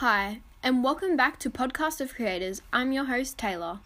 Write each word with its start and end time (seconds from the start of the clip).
Hi, 0.00 0.40
and 0.62 0.82
welcome 0.82 1.14
back 1.14 1.38
to 1.40 1.50
Podcast 1.50 2.00
of 2.00 2.14
Creators. 2.14 2.62
I'm 2.72 2.90
your 2.90 3.04
host, 3.04 3.36
Taylor. 3.36 3.80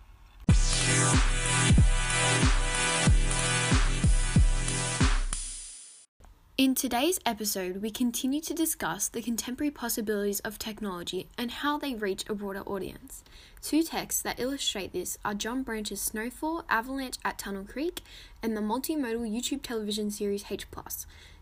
In 6.56 6.76
today's 6.76 7.18
episode, 7.26 7.82
we 7.82 7.90
continue 7.90 8.40
to 8.42 8.54
discuss 8.54 9.08
the 9.08 9.22
contemporary 9.22 9.72
possibilities 9.72 10.38
of 10.38 10.56
technology 10.56 11.26
and 11.36 11.50
how 11.50 11.78
they 11.78 11.96
reach 11.96 12.24
a 12.28 12.34
broader 12.36 12.62
audience. 12.62 13.24
Two 13.60 13.82
texts 13.82 14.22
that 14.22 14.38
illustrate 14.38 14.92
this 14.92 15.18
are 15.24 15.34
John 15.34 15.64
Branch's 15.64 16.00
Snowfall, 16.00 16.64
Avalanche 16.68 17.18
at 17.24 17.38
Tunnel 17.38 17.64
Creek, 17.64 18.02
and 18.40 18.56
the 18.56 18.60
multimodal 18.60 19.28
YouTube 19.28 19.62
television 19.62 20.12
series 20.12 20.44
H. 20.48 20.70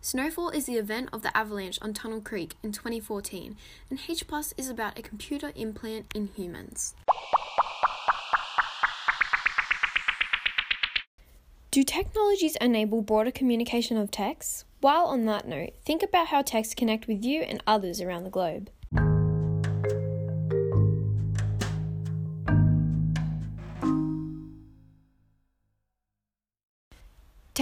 Snowfall 0.04 0.48
is 0.48 0.66
the 0.66 0.78
event 0.78 1.10
of 1.12 1.22
the 1.22 1.34
avalanche 1.36 1.78
on 1.80 1.94
Tunnel 1.94 2.20
Creek 2.20 2.54
in 2.60 2.72
2014, 2.72 3.56
and 3.88 4.00
H 4.08 4.26
Plus 4.26 4.52
is 4.56 4.68
about 4.68 4.98
a 4.98 5.02
computer 5.02 5.52
implant 5.54 6.06
in 6.12 6.26
humans. 6.26 6.96
Do 11.70 11.84
technologies 11.84 12.56
enable 12.60 13.00
broader 13.00 13.30
communication 13.30 13.96
of 13.96 14.10
text? 14.10 14.64
While 14.80 15.04
on 15.04 15.24
that 15.26 15.46
note, 15.46 15.74
think 15.86 16.02
about 16.02 16.26
how 16.26 16.42
texts 16.42 16.74
connect 16.74 17.06
with 17.06 17.24
you 17.24 17.42
and 17.42 17.62
others 17.64 18.00
around 18.00 18.24
the 18.24 18.30
globe. 18.30 18.70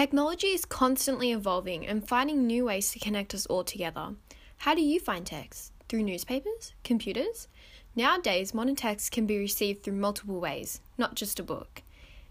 Technology 0.00 0.46
is 0.46 0.64
constantly 0.64 1.30
evolving 1.30 1.86
and 1.86 2.08
finding 2.08 2.46
new 2.46 2.64
ways 2.64 2.90
to 2.90 2.98
connect 2.98 3.34
us 3.34 3.44
all 3.44 3.62
together. 3.62 4.14
How 4.56 4.74
do 4.74 4.80
you 4.80 4.98
find 4.98 5.26
text? 5.26 5.72
Through 5.90 6.04
newspapers? 6.04 6.72
Computers? 6.84 7.48
Nowadays, 7.94 8.54
modern 8.54 8.76
text 8.76 9.12
can 9.12 9.26
be 9.26 9.36
received 9.36 9.82
through 9.82 9.96
multiple 9.96 10.40
ways, 10.40 10.80
not 10.96 11.16
just 11.16 11.38
a 11.38 11.42
book. 11.42 11.82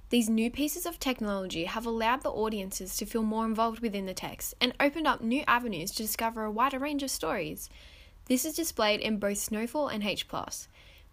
These 0.10 0.32
new 0.32 0.50
pieces 0.50 0.88
of 0.88 1.00
technology 1.00 1.66
have 1.66 1.86
allowed 1.86 2.24
the 2.24 2.32
audiences 2.32 2.98
to 2.98 3.06
feel 3.06 3.22
more 3.22 3.46
involved 3.46 3.82
within 3.82 4.08
the 4.08 4.16
text 4.16 4.56
and 4.60 4.74
opened 4.80 5.06
up 5.06 5.22
new 5.22 5.44
avenues 5.46 5.92
to 5.92 6.02
discover 6.02 6.46
a 6.46 6.52
wider 6.52 6.80
range 6.80 7.04
of 7.04 7.12
stories. 7.12 7.70
This 8.26 8.46
is 8.46 8.56
displayed 8.56 9.00
in 9.00 9.20
both 9.20 9.38
Snowfall 9.38 9.90
and 9.90 10.04
H. 10.04 10.26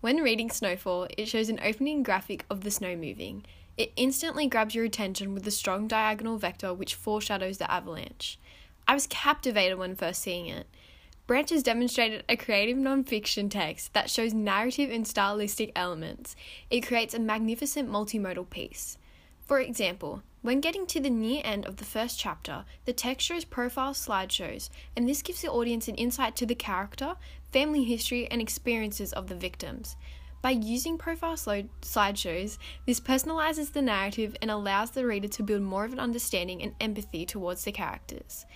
When 0.01 0.23
reading 0.23 0.49
Snowfall, 0.49 1.09
it 1.19 1.29
shows 1.29 1.51
an 1.51 1.61
opening 1.63 2.03
graphic 2.03 2.47
of 2.49 2.63
the 2.63 2.71
snow 2.71 2.97
moving. 2.97 3.45
It 3.77 3.93
instantly 3.97 4.47
grabs 4.47 4.75
your 4.75 4.85
attention 4.85 5.35
with 5.35 5.45
the 5.45 5.51
strong 5.51 5.87
diagonal 5.87 6.39
vector 6.39 6.73
which 6.73 6.95
foreshadows 6.95 7.59
the 7.59 7.71
avalanche. 7.71 8.39
I 8.89 8.95
was 8.95 9.07
captivated 9.07 9.79
when 9.79 9.95
first 9.95 10.23
seeing 10.23 10.47
it. 10.47 10.67
Branch 11.27 11.51
has 11.51 11.63
demonstrated 11.63 12.25
a 12.29 12.37
creative 12.37 12.77
nonfiction 12.77 13.51
text 13.51 13.93
that 13.93 14.09
shows 14.09 14.33
narrative 14.33 14.91
and 14.91 15.07
stylistic 15.07 15.73
elements. 15.75 16.37
It 16.71 16.87
creates 16.87 17.15
a 17.15 17.19
magnificent 17.19 17.91
multimodal 17.91 18.49
piece. 18.49 18.97
For 19.45 19.61
example, 19.61 20.23
when 20.43 20.61
getting 20.61 20.87
to 20.87 21.01
the 21.01 21.11
near 21.11 21.43
end 21.45 21.67
of 21.67 21.77
the 21.77 21.85
first 21.85 22.19
chapter, 22.19 22.65
the 22.85 22.93
text 22.93 23.27
shows 23.27 23.45
profile 23.45 23.93
slideshows, 23.93 24.71
and 24.97 25.09
this 25.09 25.23
gives 25.23 25.43
the 25.43 25.51
audience 25.51 25.89
an 25.89 25.97
insight 25.97 26.37
to 26.37 26.47
the 26.47 26.55
character, 26.55 27.17
family 27.53 27.83
history, 27.83 28.29
and 28.31 28.41
experiences 28.41 29.13
of 29.13 29.27
the 29.27 29.35
victims. 29.35 29.97
By 30.43 30.51
using 30.51 30.97
profile 30.97 31.35
slideshows, 31.35 32.59
this 32.87 33.01
personalizes 33.01 33.73
the 33.73 33.83
narrative 33.83 34.37
and 34.41 34.51
allows 34.51 34.93
the 34.93 35.07
reader 35.07 35.29
to 35.29 35.43
build 35.43 35.63
more 35.63 35.85
of 35.85 35.93
an 35.93 35.99
understanding 35.99 36.63
and 36.63 36.75
empathy 36.81 37.27
towards 37.27 37.65
the 37.65 37.73
characters. 37.73 38.47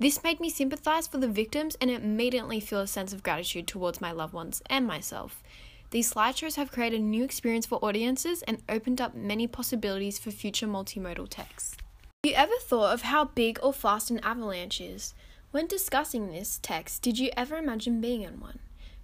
This 0.00 0.22
made 0.22 0.40
me 0.40 0.50
sympathize 0.50 1.06
for 1.06 1.18
the 1.18 1.28
victims 1.28 1.76
and 1.80 1.90
immediately 1.90 2.60
feel 2.60 2.80
a 2.80 2.86
sense 2.86 3.12
of 3.12 3.22
gratitude 3.22 3.66
towards 3.66 4.00
my 4.00 4.12
loved 4.12 4.32
ones 4.32 4.62
and 4.70 4.86
myself. 4.86 5.42
These 5.90 6.12
slideshows 6.12 6.56
have 6.56 6.70
created 6.70 7.00
a 7.00 7.04
new 7.04 7.24
experience 7.24 7.66
for 7.66 7.84
audiences 7.84 8.42
and 8.42 8.62
opened 8.68 9.00
up 9.00 9.14
many 9.14 9.46
possibilities 9.46 10.18
for 10.18 10.30
future 10.30 10.66
multimodal 10.66 11.28
texts. 11.28 11.76
Have 12.24 12.30
you 12.30 12.36
ever 12.36 12.52
thought 12.60 12.92
of 12.92 13.02
how 13.02 13.24
big 13.24 13.58
or 13.62 13.72
fast 13.72 14.10
an 14.10 14.20
avalanche 14.20 14.80
is? 14.80 15.14
When 15.50 15.66
discussing 15.66 16.28
this 16.30 16.60
text, 16.62 17.02
did 17.02 17.18
you 17.18 17.30
ever 17.36 17.56
imagine 17.56 18.00
being 18.00 18.22
in 18.22 18.38
one? 18.38 18.58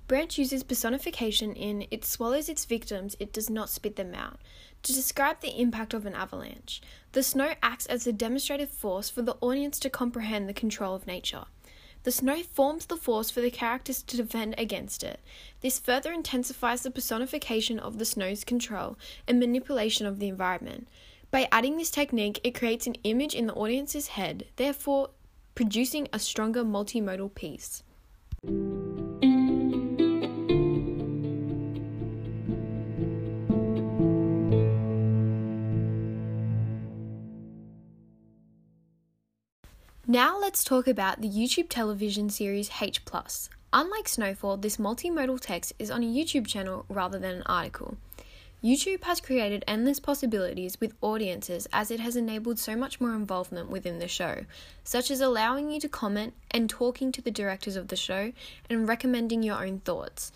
Branch 0.07 0.37
uses 0.37 0.63
personification 0.63 1.55
in 1.55 1.87
it 1.91 2.05
swallows 2.05 2.51
its 2.51 2.67
victims, 2.67 3.17
it 3.19 3.33
does 3.33 3.49
not 3.49 3.71
spit 3.71 3.97
them 3.97 4.15
out, 4.15 4.39
to 4.83 4.93
describe 4.93 5.41
the 5.41 5.59
impact 5.59 5.95
of 5.95 6.05
an 6.05 6.15
avalanche. 6.15 6.83
The 7.13 7.23
snow 7.23 7.55
acts 7.63 7.87
as 7.87 8.07
a 8.07 8.13
demonstrative 8.13 8.69
force 8.69 9.09
for 9.09 9.23
the 9.23 9.37
audience 9.41 9.79
to 9.81 9.89
comprehend 9.89 10.47
the 10.47 10.53
control 10.53 10.95
of 10.95 11.07
nature. 11.07 11.45
The 12.03 12.13
snow 12.13 12.43
forms 12.43 12.85
the 12.85 12.99
force 12.99 13.31
for 13.31 13.41
the 13.41 13.51
characters 13.51 14.03
to 14.03 14.19
defend 14.19 14.57
against 14.59 15.03
it. 15.03 15.21
This 15.63 15.79
further 15.79 16.13
intensifies 16.13 16.83
the 16.83 16.91
personification 16.91 17.79
of 17.79 17.99
the 17.99 18.05
snow's 18.05 18.45
control 18.45 18.99
and 19.27 19.41
manipulation 19.41 20.07
of 20.07 20.19
the 20.19 20.29
environment. 20.29 20.87
By 21.31 21.49
adding 21.51 21.79
this 21.79 21.91
technique, 21.91 22.41
it 22.45 22.55
creates 22.55 22.87
an 22.87 22.97
image 23.05 23.35
in 23.35 23.47
the 23.47 23.55
audience's 23.55 24.09
head, 24.09 24.45
therefore, 24.57 25.11
producing 25.55 26.09
a 26.13 26.19
stronger 26.19 26.63
multimodal 26.63 27.35
piece. 27.35 27.83
Now 40.15 40.39
let's 40.39 40.63
talk 40.63 40.87
about 40.87 41.23
the 41.23 41.29
YouTube 41.29 41.69
television 41.69 42.31
series 42.31 42.71
H. 42.81 43.01
Unlike 43.73 44.07
Snowfall, 44.07 44.59
this 44.59 44.77
multimodal 44.77 45.41
text 45.41 45.73
is 45.81 45.91
on 45.91 46.05
a 46.05 46.07
YouTube 46.07 46.47
channel 46.47 46.85
rather 46.89 47.19
than 47.19 47.39
an 47.39 47.43
article. 47.47 47.97
YouTube 48.63 49.03
has 49.03 49.21
created 49.21 49.65
endless 49.67 49.99
possibilities 49.99 50.81
with 50.81 50.95
audiences 51.01 51.67
as 51.73 51.91
it 51.91 51.99
has 51.99 52.15
enabled 52.15 52.61
so 52.61 52.77
much 52.77 53.01
more 53.01 53.13
involvement 53.13 53.71
within 53.71 53.99
the 53.99 54.07
show, 54.07 54.45
such 54.85 55.11
as 55.11 55.21
allowing 55.21 55.73
you 55.73 55.81
to 55.81 55.89
comment 55.89 56.35
and 56.53 56.71
talking 56.71 57.11
to 57.11 57.21
the 57.21 57.33
directors 57.33 57.75
of 57.75 57.89
the 57.89 57.97
show 57.97 58.33
and 58.71 58.87
recommending 58.87 59.43
your 59.43 59.67
own 59.67 59.81
thoughts. 59.81 60.31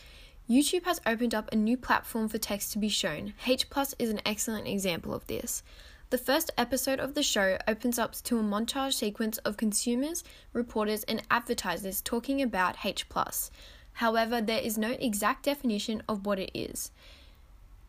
YouTube 0.51 0.87
has 0.87 1.01
opened 1.07 1.37
up 1.37 1.53
a 1.53 1.57
new 1.57 1.77
platform 1.77 2.27
for 2.29 2.39
text 2.39 2.73
to 2.73 2.81
be 2.81 2.89
shown. 2.89 3.33
H 3.47 3.67
is 4.01 4.11
an 4.11 4.23
excellent 4.27 4.67
example 4.67 5.15
of 5.15 5.25
this. 5.29 5.63
The 6.11 6.17
first 6.17 6.51
episode 6.57 7.01
of 7.01 7.13
the 7.13 7.23
show 7.23 7.59
opens 7.69 7.99
up 7.99 8.15
to 8.23 8.39
a 8.39 8.43
montage 8.43 8.95
sequence 8.95 9.37
of 9.39 9.59
consumers, 9.59 10.25
reporters, 10.55 11.03
and 11.03 11.23
advertisers 11.31 12.01
talking 12.01 12.41
about 12.41 12.83
H. 12.83 13.05
However, 13.93 14.41
there 14.41 14.61
is 14.61 14.79
no 14.79 14.93
exact 14.93 15.45
definition 15.45 16.03
of 16.09 16.25
what 16.25 16.39
it 16.39 16.51
is. 16.55 16.93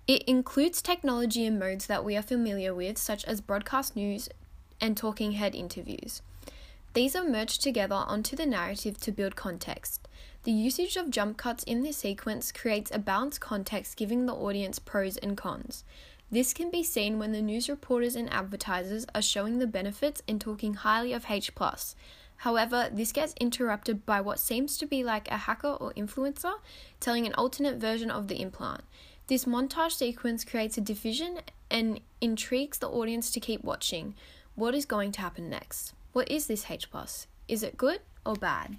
It 0.05 0.23
includes 0.23 0.81
technology 0.81 1.45
and 1.45 1.57
modes 1.57 1.85
that 1.85 2.03
we 2.03 2.17
are 2.17 2.21
familiar 2.21 2.75
with, 2.75 2.97
such 2.97 3.23
as 3.23 3.39
broadcast 3.39 3.95
news 3.95 4.27
and 4.81 4.97
talking 4.97 5.33
head 5.33 5.55
interviews. 5.55 6.21
These 6.93 7.15
are 7.15 7.23
merged 7.23 7.61
together 7.61 7.95
onto 7.95 8.35
the 8.35 8.45
narrative 8.45 8.99
to 9.01 9.13
build 9.13 9.37
context. 9.37 10.09
The 10.43 10.51
usage 10.51 10.97
of 10.97 11.09
jump 11.09 11.37
cuts 11.37 11.63
in 11.63 11.83
this 11.83 11.97
sequence 11.97 12.51
creates 12.51 12.91
a 12.93 12.99
balanced 12.99 13.39
context, 13.39 13.95
giving 13.95 14.25
the 14.25 14.35
audience 14.35 14.77
pros 14.77 15.15
and 15.15 15.37
cons. 15.37 15.85
This 16.31 16.53
can 16.53 16.69
be 16.69 16.83
seen 16.83 17.17
when 17.17 17.31
the 17.31 17.41
news 17.41 17.69
reporters 17.69 18.15
and 18.15 18.31
advertisers 18.31 19.05
are 19.15 19.21
showing 19.21 19.57
the 19.57 19.65
benefits 19.65 20.21
and 20.27 20.39
talking 20.39 20.75
highly 20.75 21.11
of 21.11 21.25
H. 21.29 21.51
However, 22.37 22.89
this 22.91 23.11
gets 23.11 23.33
interrupted 23.39 24.05
by 24.05 24.21
what 24.21 24.39
seems 24.39 24.77
to 24.77 24.85
be 24.85 25.03
like 25.03 25.29
a 25.29 25.37
hacker 25.37 25.73
or 25.73 25.91
influencer 25.93 26.53
telling 26.99 27.25
an 27.25 27.33
alternate 27.33 27.77
version 27.77 28.11
of 28.11 28.27
the 28.27 28.41
implant. 28.41 28.83
This 29.27 29.45
montage 29.45 29.93
sequence 29.93 30.45
creates 30.45 30.77
a 30.77 30.81
division 30.81 31.39
and 31.69 31.99
intrigues 32.21 32.77
the 32.77 32.89
audience 32.89 33.31
to 33.31 33.39
keep 33.39 33.63
watching. 33.63 34.15
What 34.55 34.75
is 34.75 34.85
going 34.85 35.11
to 35.13 35.21
happen 35.21 35.49
next? 35.49 35.93
What 36.13 36.29
is 36.29 36.47
this 36.47 36.69
H? 36.69 36.87
Is 37.47 37.63
it 37.63 37.77
good 37.77 38.01
or 38.25 38.35
bad? 38.35 38.77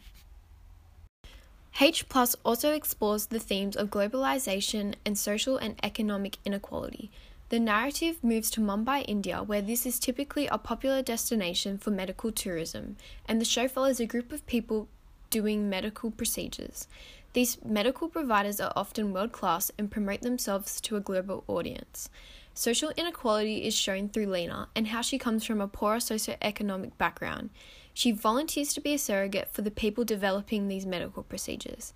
H 1.81 2.09
Plus 2.09 2.37
also 2.45 2.73
explores 2.73 3.27
the 3.27 3.39
themes 3.39 3.77
of 3.77 3.91
globalization 3.91 4.95
and 5.05 5.19
social 5.19 5.57
and 5.57 5.77
economic 5.83 6.39
inequality. 6.45 7.11
The 7.51 7.59
narrative 7.59 8.23
moves 8.23 8.49
to 8.53 8.61
Mumbai, 8.61 9.05
India, 9.09 9.43
where 9.43 9.61
this 9.61 9.85
is 9.85 9.99
typically 9.99 10.47
a 10.47 10.57
popular 10.57 11.03
destination 11.03 11.79
for 11.79 11.91
medical 11.91 12.31
tourism, 12.31 12.97
and 13.27 13.41
the 13.41 13.45
show 13.45 13.67
follows 13.67 13.99
a 13.99 14.07
group 14.07 14.31
of 14.31 14.47
people 14.47 14.87
doing 15.31 15.69
medical 15.69 16.13
procedures. 16.13 16.87
These 17.33 17.59
medical 17.65 18.09
providers 18.09 18.61
are 18.61 18.73
often 18.77 19.13
world 19.13 19.33
class 19.33 19.73
and 19.77 19.91
promote 19.91 20.21
themselves 20.23 20.81
to 20.83 20.95
a 20.95 21.01
global 21.01 21.43
audience. 21.49 22.09
Social 22.55 22.93
inequality 22.97 23.65
is 23.65 23.75
shown 23.75 24.09
through 24.11 24.27
Lena 24.27 24.69
and 24.77 24.87
how 24.87 25.03
she 25.03 25.19
comes 25.19 25.45
from 25.45 25.61
a 25.61 25.67
poorer 25.67 25.97
socioeconomic 25.97 26.97
background. 26.99 27.51
She 27.93 28.13
volunteers 28.13 28.73
to 28.75 28.81
be 28.81 28.95
a 28.95 28.99
surrogate 28.99 29.49
for 29.53 29.63
the 29.63 29.73
people 29.73 30.05
developing 30.05 30.69
these 30.69 30.87
medical 30.87 31.25
procedures. 31.25 31.95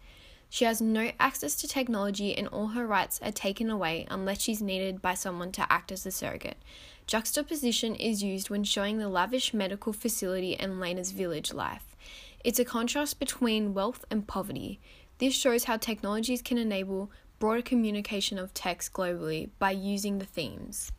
She 0.55 0.67
has 0.67 0.81
no 0.81 1.11
access 1.19 1.57
to 1.57 1.67
technology 1.67 2.33
and 2.33 2.47
all 2.47 2.69
her 2.69 2.87
rights 2.87 3.19
are 3.21 3.33
taken 3.33 3.71
away 3.71 4.07
unless 4.09 4.41
she's 4.41 4.63
needed 4.63 5.03
by 5.03 5.15
someone 5.15 5.51
to 5.51 5.67
act 5.69 5.91
as 5.91 6.07
a 6.07 6.13
surrogate. 6.13 6.59
Juxtaposition 7.09 7.97
is 7.97 8.23
used 8.23 8.51
when 8.51 8.63
showing 8.63 8.99
the 8.99 9.09
lavish 9.09 9.53
medical 9.53 9.93
facility 9.93 10.57
and 10.57 10.79
Lena's 10.79 11.11
village 11.11 11.53
life. 11.53 11.97
It's 12.45 12.61
a 12.61 12.65
contrast 12.65 13.19
between 13.19 13.75
wealth 13.75 14.05
and 14.13 14.29
poverty. 14.29 14.79
This 15.19 15.35
shows 15.35 15.65
how 15.65 15.77
technologies 15.77 16.41
can 16.41 16.57
enable 16.57 17.11
broader 17.41 17.61
communication 17.61 18.39
of 18.39 18.55
text 18.55 18.93
globally 18.93 19.51
by 19.59 19.73
using 19.73 20.19
the 20.19 20.25
themes. 20.25 20.93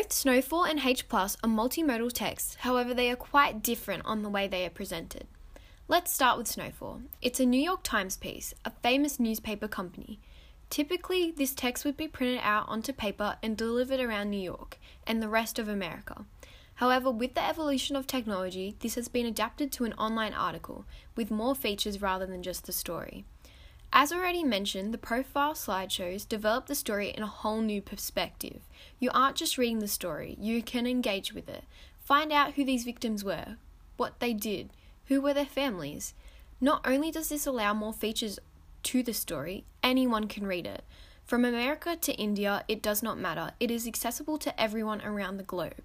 Both 0.00 0.12
Snowfall 0.14 0.64
and 0.64 0.80
H 0.80 1.10
Plus 1.10 1.36
are 1.44 1.50
multimodal 1.50 2.10
texts, 2.14 2.56
however, 2.60 2.94
they 2.94 3.10
are 3.10 3.16
quite 3.16 3.62
different 3.62 4.02
on 4.06 4.22
the 4.22 4.30
way 4.30 4.48
they 4.48 4.64
are 4.64 4.70
presented. 4.70 5.26
Let's 5.88 6.10
start 6.10 6.38
with 6.38 6.48
Snowfall. 6.48 7.02
It's 7.20 7.38
a 7.38 7.44
New 7.44 7.60
York 7.60 7.80
Times 7.82 8.16
piece, 8.16 8.54
a 8.64 8.70
famous 8.82 9.20
newspaper 9.20 9.68
company. 9.68 10.18
Typically, 10.70 11.30
this 11.30 11.54
text 11.54 11.84
would 11.84 11.98
be 11.98 12.08
printed 12.08 12.40
out 12.42 12.66
onto 12.66 12.94
paper 12.94 13.36
and 13.42 13.58
delivered 13.58 14.00
around 14.00 14.30
New 14.30 14.40
York 14.40 14.78
and 15.06 15.22
the 15.22 15.28
rest 15.28 15.58
of 15.58 15.68
America. 15.68 16.24
However, 16.76 17.10
with 17.10 17.34
the 17.34 17.46
evolution 17.46 17.94
of 17.94 18.06
technology, 18.06 18.76
this 18.80 18.94
has 18.94 19.08
been 19.08 19.26
adapted 19.26 19.70
to 19.72 19.84
an 19.84 19.92
online 19.98 20.32
article 20.32 20.86
with 21.14 21.30
more 21.30 21.54
features 21.54 22.00
rather 22.00 22.24
than 22.24 22.42
just 22.42 22.64
the 22.64 22.72
story. 22.72 23.26
As 23.92 24.12
already 24.12 24.44
mentioned, 24.44 24.94
the 24.94 24.98
profile 24.98 25.54
slideshows 25.54 26.28
develop 26.28 26.66
the 26.66 26.74
story 26.76 27.10
in 27.10 27.22
a 27.22 27.26
whole 27.26 27.60
new 27.60 27.82
perspective. 27.82 28.60
You 29.00 29.10
aren't 29.12 29.36
just 29.36 29.58
reading 29.58 29.80
the 29.80 29.88
story, 29.88 30.36
you 30.40 30.62
can 30.62 30.86
engage 30.86 31.32
with 31.32 31.48
it. 31.48 31.64
Find 31.98 32.32
out 32.32 32.54
who 32.54 32.64
these 32.64 32.84
victims 32.84 33.24
were, 33.24 33.56
what 33.96 34.20
they 34.20 34.32
did, 34.32 34.70
who 35.06 35.20
were 35.20 35.34
their 35.34 35.44
families. 35.44 36.14
Not 36.60 36.86
only 36.86 37.10
does 37.10 37.30
this 37.30 37.46
allow 37.46 37.74
more 37.74 37.92
features 37.92 38.38
to 38.84 39.02
the 39.02 39.12
story, 39.12 39.64
anyone 39.82 40.28
can 40.28 40.46
read 40.46 40.66
it. 40.66 40.84
From 41.24 41.44
America 41.44 41.96
to 41.96 42.14
India, 42.14 42.64
it 42.68 42.82
does 42.82 43.02
not 43.02 43.18
matter. 43.18 43.52
It 43.58 43.70
is 43.70 43.86
accessible 43.86 44.38
to 44.38 44.60
everyone 44.60 45.00
around 45.02 45.36
the 45.36 45.42
globe. 45.42 45.82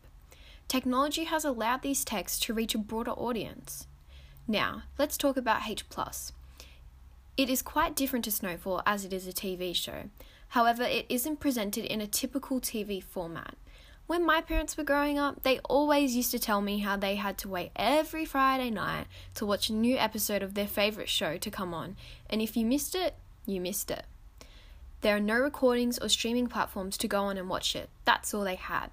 Technology 0.67 1.25
has 1.25 1.45
allowed 1.45 1.81
these 1.81 2.03
texts 2.03 2.39
to 2.41 2.53
reach 2.53 2.75
a 2.75 2.79
broader 2.79 3.11
audience. 3.11 3.87
Now, 4.47 4.83
let's 4.97 5.17
talk 5.17 5.37
about 5.37 5.67
H. 5.67 5.85
It 7.37 7.49
is 7.49 7.61
quite 7.61 7.95
different 7.95 8.23
to 8.25 8.31
Snowfall 8.31 8.81
as 8.85 9.03
it 9.03 9.11
is 9.11 9.27
a 9.27 9.33
TV 9.33 9.75
show. 9.75 10.09
However, 10.49 10.83
it 10.83 11.05
isn't 11.09 11.41
presented 11.41 11.83
in 11.83 11.99
a 11.99 12.07
typical 12.07 12.61
TV 12.61 13.03
format. 13.03 13.55
When 14.07 14.25
my 14.25 14.39
parents 14.39 14.77
were 14.77 14.85
growing 14.85 15.19
up, 15.19 15.43
they 15.43 15.59
always 15.59 16.15
used 16.15 16.31
to 16.31 16.39
tell 16.39 16.61
me 16.61 16.79
how 16.79 16.95
they 16.95 17.15
had 17.15 17.37
to 17.39 17.49
wait 17.49 17.71
every 17.75 18.23
Friday 18.23 18.69
night 18.69 19.07
to 19.33 19.45
watch 19.45 19.67
a 19.67 19.73
new 19.73 19.97
episode 19.97 20.43
of 20.43 20.53
their 20.53 20.67
favourite 20.67 21.09
show 21.09 21.37
to 21.37 21.51
come 21.51 21.73
on, 21.73 21.97
and 22.29 22.41
if 22.41 22.55
you 22.55 22.65
missed 22.65 22.95
it, 22.95 23.15
you 23.45 23.59
missed 23.59 23.91
it. 23.91 24.05
There 25.01 25.15
are 25.15 25.19
no 25.19 25.35
recordings 25.35 25.97
or 25.97 26.07
streaming 26.07 26.47
platforms 26.47 26.97
to 26.99 27.07
go 27.07 27.23
on 27.23 27.37
and 27.37 27.49
watch 27.49 27.75
it, 27.75 27.89
that's 28.05 28.33
all 28.33 28.43
they 28.43 28.55
had. 28.55 28.91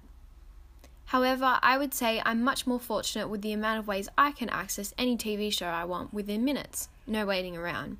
However, 1.05 1.59
I 1.61 1.77
would 1.77 1.93
say 1.93 2.21
I'm 2.25 2.43
much 2.43 2.65
more 2.65 2.79
fortunate 2.79 3.29
with 3.29 3.41
the 3.41 3.53
amount 3.53 3.79
of 3.79 3.87
ways 3.87 4.09
I 4.17 4.31
can 4.31 4.49
access 4.49 4.95
any 4.97 5.15
TV 5.15 5.53
show 5.53 5.67
I 5.67 5.85
want 5.85 6.13
within 6.13 6.43
minutes, 6.43 6.89
no 7.05 7.25
waiting 7.25 7.55
around. 7.55 7.97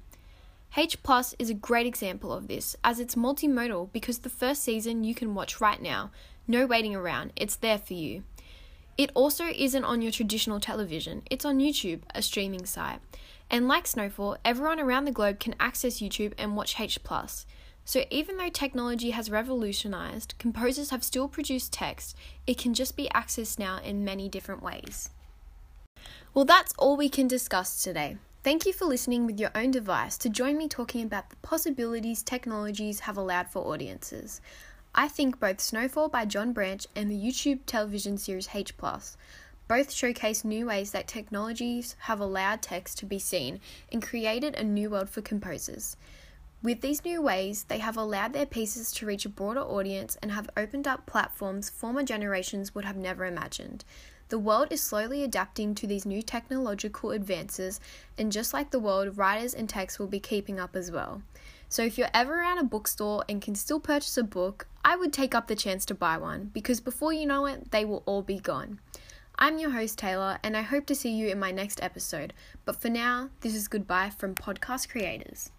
H 0.76 1.04
Plus 1.04 1.36
is 1.38 1.52
a 1.52 1.54
great 1.54 1.86
example 1.86 2.34
of 2.34 2.48
this 2.48 2.76
as 2.84 3.00
it's 3.00 3.14
multimodal 3.14 3.92
because 3.94 4.20
the 4.20 4.30
first 4.30 4.64
season 4.64 5.04
you 5.04 5.14
can 5.14 5.36
watch 5.36 5.62
right 5.62 5.80
now, 5.80 6.10
no 6.48 6.66
waiting 6.66 6.96
around, 6.96 7.32
it's 7.36 7.56
there 7.56 7.78
for 7.78 7.94
you. 7.94 8.24
It 8.98 9.12
also 9.14 9.46
isn't 9.46 9.84
on 9.84 10.02
your 10.02 10.12
traditional 10.12 10.60
television, 10.60 11.22
it's 11.30 11.46
on 11.46 11.60
YouTube, 11.60 12.02
a 12.16 12.24
streaming 12.24 12.66
site. 12.66 13.02
And 13.52 13.68
like 13.68 13.86
Snowfall, 13.86 14.38
everyone 14.44 14.80
around 14.80 15.06
the 15.06 15.12
globe 15.12 15.40
can 15.40 15.54
access 15.60 16.00
YouTube 16.00 16.34
and 16.40 16.56
watch 16.56 16.80
H 16.80 17.04
Plus. 17.04 17.46
So 17.86 18.06
even 18.10 18.38
though 18.38 18.50
technology 18.50 19.12
has 19.12 19.30
revolutionized, 19.30 20.34
composers 20.40 20.90
have 20.90 21.04
still 21.04 21.28
produced 21.28 21.72
text, 21.72 22.18
it 22.48 22.58
can 22.58 22.74
just 22.74 22.98
be 22.98 23.10
accessed 23.14 23.60
now 23.60 23.80
in 23.84 24.04
many 24.04 24.28
different 24.28 24.64
ways. 24.64 25.12
Well, 26.34 26.46
that's 26.46 26.74
all 26.80 26.98
we 26.98 27.10
can 27.10 27.28
discuss 27.28 27.84
today. 27.84 28.18
Thank 28.44 28.66
you 28.66 28.74
for 28.74 28.84
listening 28.84 29.26
with 29.26 29.40
your 29.40 29.52
own 29.56 29.72
device 29.72 30.18
to 30.18 30.30
join 30.30 30.58
me 30.58 30.68
talking 30.68 31.06
about 31.06 31.30
the 31.30 31.38
possibilities 31.38 32.22
technologies 32.22 33.00
have 33.00 33.16
allowed 33.16 33.48
for 33.48 33.74
audiences. 33.74 34.42
I 34.94 35.08
think 35.08 35.40
both 35.40 35.62
Snowfall 35.62 36.10
by 36.10 36.26
John 36.26 36.52
Branch 36.52 36.86
and 36.94 37.10
the 37.10 37.16
YouTube 37.16 37.62
television 37.66 38.18
series 38.18 38.50
H 38.54 38.76
Plus 38.76 39.16
both 39.70 39.94
showcase 39.94 40.44
new 40.44 40.66
ways 40.66 40.92
that 40.92 41.08
technologies 41.08 41.96
have 42.00 42.20
allowed 42.20 42.62
text 42.62 42.98
to 42.98 43.06
be 43.06 43.18
seen 43.18 43.62
and 43.94 44.04
created 44.06 44.56
a 44.56 44.64
new 44.66 44.90
world 44.90 45.10
for 45.10 45.22
composers. 45.22 45.96
With 46.64 46.80
these 46.80 47.04
new 47.04 47.22
ways, 47.22 47.66
they 47.66 47.80
have 47.80 47.98
allowed 47.98 48.32
their 48.32 48.46
pieces 48.46 48.90
to 48.94 49.06
reach 49.06 49.26
a 49.26 49.30
broader 49.30 49.60
audience 49.60 50.18
and 50.22 50.32
have 50.32 50.50
opened 50.56 50.88
up 50.88 51.06
platforms 51.06 51.70
former 51.70 52.04
generations 52.04 52.74
would 52.74 52.86
have 52.86 52.96
never 52.96 53.26
imagined. 53.26 53.84
The 54.30 54.40
world 54.40 54.70
is 54.72 54.82
slowly 54.82 55.24
adapting 55.24 55.76
to 55.76 55.86
these 55.86 56.06
new 56.06 56.22
technological 56.22 57.12
advances, 57.12 57.82
and 58.18 58.32
just 58.32 58.54
like 58.54 58.72
the 58.72 58.80
world, 58.80 59.18
writers 59.18 59.54
and 59.54 59.68
texts 59.68 60.00
will 60.00 60.08
be 60.08 60.22
keeping 60.22 60.58
up 60.58 60.78
as 60.78 60.90
well. 60.90 61.22
So, 61.68 61.84
if 61.84 61.98
you're 61.98 62.08
ever 62.14 62.40
around 62.40 62.60
a 62.60 62.64
bookstore 62.64 63.26
and 63.28 63.42
can 63.42 63.56
still 63.56 63.82
purchase 63.82 64.18
a 64.18 64.24
book, 64.24 64.66
I 64.86 64.96
would 64.96 65.12
take 65.12 65.36
up 65.36 65.48
the 65.48 65.58
chance 65.58 65.86
to 65.88 65.94
buy 65.94 66.16
one 66.16 66.50
because 66.54 66.80
before 66.80 67.12
you 67.12 67.26
know 67.26 67.46
it, 67.46 67.72
they 67.72 67.84
will 67.84 68.04
all 68.06 68.22
be 68.22 68.40
gone. 68.40 68.80
I'm 69.38 69.58
your 69.58 69.72
host, 69.72 70.00
Taylor, 70.00 70.40
and 70.42 70.56
I 70.56 70.62
hope 70.62 70.86
to 70.86 70.96
see 70.96 71.12
you 71.12 71.28
in 71.28 71.40
my 71.40 71.52
next 71.52 71.84
episode. 71.84 72.32
But 72.64 72.82
for 72.82 72.90
now, 72.90 73.32
this 73.42 73.54
is 73.54 73.68
goodbye 73.68 74.12
from 74.12 74.34
podcast 74.34 74.88
creators. 74.88 75.52